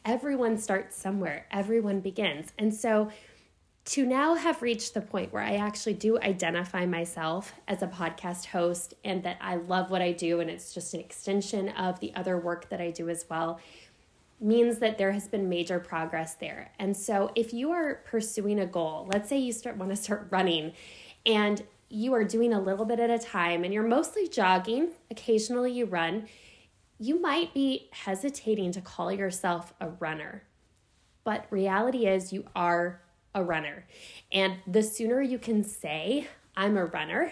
Everyone 0.04 0.58
starts 0.58 0.98
somewhere, 0.98 1.46
everyone 1.52 2.00
begins. 2.00 2.52
And 2.58 2.74
so 2.74 3.12
to 3.86 4.04
now 4.04 4.34
have 4.34 4.64
reached 4.64 4.96
the 4.96 5.02
point 5.02 5.32
where 5.32 5.44
I 5.44 5.58
actually 5.58 5.94
do 5.94 6.20
identify 6.20 6.88
myself 6.88 7.54
as 7.68 7.84
a 7.84 7.88
podcast 7.88 8.48
host 8.48 8.96
and 9.04 9.22
that 9.24 9.38
I 9.40 9.56
love 9.58 9.92
what 9.92 10.02
I 10.02 10.12
do 10.12 10.40
and 10.40 10.50
it's 10.50 10.74
just 10.74 10.96
an 10.96 11.00
extension 11.00 11.70
of 11.70 12.00
the 12.00 12.12
other 12.16 12.38
work 12.38 12.70
that 12.70 12.82
I 12.82 12.90
do 12.90 13.10
as 13.10 13.26
well 13.30 13.60
means 14.42 14.80
that 14.80 14.98
there 14.98 15.12
has 15.12 15.28
been 15.28 15.48
major 15.48 15.80
progress 15.80 16.34
there. 16.34 16.72
And 16.80 16.98
so 16.98 17.32
if 17.36 17.54
you 17.54 17.72
are 17.72 18.02
pursuing 18.06 18.60
a 18.60 18.66
goal, 18.66 19.08
let's 19.14 19.30
say 19.30 19.38
you 19.38 19.54
start 19.54 19.78
want 19.78 19.92
to 19.92 19.96
start 19.96 20.28
running 20.32 20.74
and 21.26 21.64
you 21.88 22.14
are 22.14 22.24
doing 22.24 22.54
a 22.54 22.60
little 22.60 22.86
bit 22.86 23.00
at 23.00 23.12
a 23.12 23.20
time 23.20 23.64
and 23.64 23.74
you're 23.74 23.88
mostly 23.88 24.28
jogging, 24.28 24.90
occasionally 25.12 25.72
you 25.72 25.86
run, 25.86 26.26
you 27.00 27.22
might 27.22 27.54
be 27.54 27.88
hesitating 27.92 28.72
to 28.72 28.82
call 28.82 29.12
yourself 29.12 29.74
a 29.80 29.90
runner. 29.90 30.44
But 31.24 31.46
reality 31.50 32.08
is 32.08 32.34
you 32.34 32.46
are 32.56 33.02
a 33.36 33.44
runner. 33.44 33.86
And 34.32 34.56
the 34.66 34.82
sooner 34.82 35.22
you 35.22 35.38
can 35.38 35.64
say, 35.64 36.28
I'm 36.58 36.78
a 36.78 36.86
runner, 36.86 37.32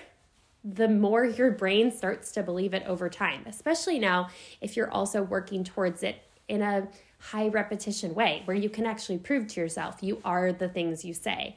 the 0.64 0.88
more 0.88 1.26
your 1.26 1.52
brain 1.52 1.92
starts 1.92 2.32
to 2.34 2.44
believe 2.44 2.74
it 2.74 2.84
over 2.86 3.10
time, 3.10 3.44
especially 3.48 3.98
now 3.98 4.30
if 4.62 4.78
you're 4.78 4.92
also 4.92 5.24
working 5.24 5.64
towards 5.64 6.04
it 6.04 6.18
in 6.48 6.62
a 6.62 6.88
high 7.20 7.48
repetition 7.48 8.14
way 8.14 8.42
where 8.46 8.56
you 8.56 8.70
can 8.70 8.86
actually 8.86 9.18
prove 9.18 9.48
to 9.48 9.60
yourself 9.60 10.04
you 10.04 10.22
are 10.24 10.52
the 10.52 10.70
things 10.70 11.04
you 11.04 11.14
say. 11.14 11.56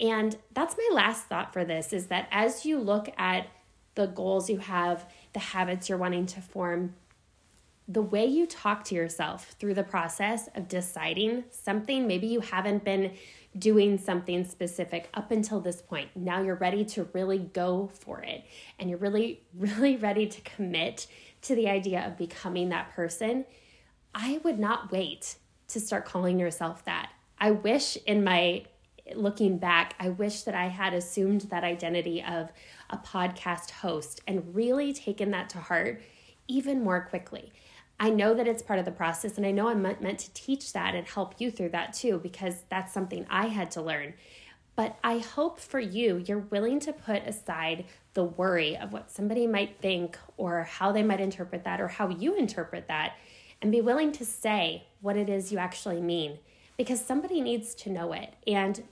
And 0.00 0.36
that's 0.52 0.76
my 0.76 0.88
last 0.94 1.26
thought 1.26 1.52
for 1.52 1.64
this 1.64 1.92
is 1.92 2.06
that 2.06 2.28
as 2.30 2.64
you 2.64 2.78
look 2.78 3.10
at 3.18 3.46
the 3.94 4.06
goals 4.06 4.48
you 4.48 4.58
have, 4.58 5.06
the 5.34 5.38
habits 5.38 5.88
you're 5.88 5.98
wanting 5.98 6.26
to 6.26 6.40
form, 6.40 6.94
the 7.88 8.02
way 8.02 8.24
you 8.24 8.46
talk 8.46 8.84
to 8.84 8.94
yourself 8.94 9.54
through 9.58 9.74
the 9.74 9.82
process 9.82 10.48
of 10.54 10.68
deciding 10.68 11.44
something, 11.50 12.06
maybe 12.06 12.26
you 12.26 12.40
haven't 12.40 12.84
been 12.84 13.12
doing 13.58 13.98
something 13.98 14.44
specific 14.44 15.08
up 15.14 15.30
until 15.30 15.60
this 15.60 15.82
point. 15.82 16.08
Now 16.14 16.42
you're 16.42 16.54
ready 16.54 16.84
to 16.86 17.08
really 17.12 17.38
go 17.38 17.90
for 18.00 18.22
it 18.22 18.44
and 18.78 18.88
you're 18.88 18.98
really, 18.98 19.42
really 19.54 19.96
ready 19.96 20.26
to 20.26 20.40
commit 20.40 21.06
to 21.42 21.54
the 21.54 21.68
idea 21.68 22.06
of 22.06 22.16
becoming 22.16 22.68
that 22.70 22.94
person 22.94 23.44
I 24.14 24.40
would 24.44 24.58
not 24.58 24.92
wait 24.92 25.36
to 25.68 25.80
start 25.80 26.04
calling 26.04 26.38
yourself 26.38 26.84
that. 26.84 27.10
I 27.38 27.52
wish 27.52 27.96
in 28.06 28.22
my 28.22 28.64
looking 29.14 29.58
back, 29.58 29.94
I 29.98 30.10
wish 30.10 30.42
that 30.42 30.54
I 30.54 30.68
had 30.68 30.94
assumed 30.94 31.42
that 31.42 31.64
identity 31.64 32.22
of 32.22 32.52
a 32.90 32.98
podcast 32.98 33.70
host 33.70 34.20
and 34.26 34.54
really 34.54 34.92
taken 34.92 35.30
that 35.32 35.48
to 35.50 35.58
heart 35.58 36.02
even 36.46 36.84
more 36.84 37.06
quickly. 37.08 37.52
I 38.02 38.10
know 38.10 38.34
that 38.34 38.48
it's 38.48 38.64
part 38.64 38.80
of 38.80 38.84
the 38.84 38.90
process, 38.90 39.36
and 39.36 39.46
I 39.46 39.52
know 39.52 39.68
I'm 39.68 39.80
meant 39.80 40.18
to 40.18 40.34
teach 40.34 40.72
that 40.72 40.96
and 40.96 41.06
help 41.06 41.36
you 41.38 41.52
through 41.52 41.68
that 41.68 41.92
too, 41.92 42.18
because 42.18 42.64
that's 42.68 42.92
something 42.92 43.24
I 43.30 43.46
had 43.46 43.70
to 43.70 43.80
learn. 43.80 44.14
But 44.74 44.98
I 45.04 45.18
hope 45.18 45.60
for 45.60 45.78
you, 45.78 46.16
you're 46.26 46.40
willing 46.40 46.80
to 46.80 46.92
put 46.92 47.22
aside 47.22 47.84
the 48.14 48.24
worry 48.24 48.76
of 48.76 48.92
what 48.92 49.12
somebody 49.12 49.46
might 49.46 49.78
think 49.78 50.18
or 50.36 50.64
how 50.64 50.90
they 50.90 51.04
might 51.04 51.20
interpret 51.20 51.62
that 51.62 51.80
or 51.80 51.86
how 51.86 52.08
you 52.08 52.34
interpret 52.34 52.88
that 52.88 53.12
and 53.60 53.70
be 53.70 53.80
willing 53.80 54.10
to 54.12 54.24
say 54.24 54.88
what 55.00 55.16
it 55.16 55.28
is 55.28 55.52
you 55.52 55.58
actually 55.58 56.00
mean 56.00 56.38
because 56.76 57.00
somebody 57.00 57.40
needs 57.40 57.72
to 57.76 57.90
know 57.90 58.12
it. 58.12 58.34
And 58.48 58.82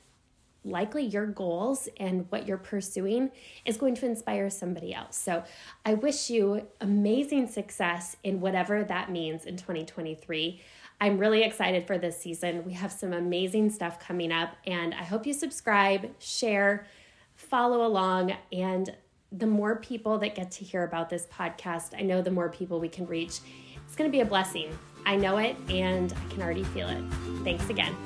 likely 0.65 1.05
your 1.05 1.27
goals 1.27 1.89
and 1.99 2.27
what 2.31 2.47
you're 2.47 2.59
pursuing 2.59 3.31
is 3.65 3.77
going 3.77 3.95
to 3.95 4.07
inspire 4.07 4.51
somebody 4.51 4.95
else. 4.95 5.17
So 5.17 5.43
I 5.85 5.95
wish 5.95 6.31
you 6.31 6.67
amazing 6.81 7.47
success 7.49 8.17
in 8.23 8.41
whatever 8.41 8.85
that 8.85 9.11
means 9.11 9.47
in 9.47 9.57
2023. 9.57 10.61
I'm 11.01 11.19
really 11.19 11.43
excited 11.43 11.87
for 11.87 11.97
this 11.97 12.21
season. 12.21 12.65
We 12.65 12.75
have 12.75 12.93
some 12.93 13.15
amazing 13.15 13.71
stuff 13.71 13.99
coming 13.99 14.33
up, 14.33 14.55
and 14.67 14.93
I 14.93 15.03
hope 15.05 15.27
you 15.27 15.33
subscribe, 15.33 16.11
share, 16.19 16.87
follow 17.35 17.87
along, 17.87 18.37
and 18.53 18.95
the 19.33 19.47
more 19.47 19.77
people 19.77 20.19
that 20.19 20.35
get 20.35 20.51
to 20.51 20.65
hear 20.65 20.83
about 20.83 21.09
this 21.09 21.27
podcast, 21.27 21.99
I 21.99 22.03
know 22.03 22.21
the 22.21 22.31
more 22.31 22.51
people 22.51 22.81
we 22.81 22.89
can 22.89 23.07
reach. 23.07 23.39
It's 23.87 23.97
going 23.97 24.11
to 24.11 24.13
be 24.13 24.21
a 24.21 24.27
blessing. 24.27 24.77
I 25.07 25.17
know 25.17 25.39
it 25.39 25.57
and 25.69 26.13
I 26.13 26.33
can 26.33 26.43
already 26.43 26.65
feel 26.65 26.89
it. 26.89 27.03
Thanks 27.45 27.69
again. 27.71 27.97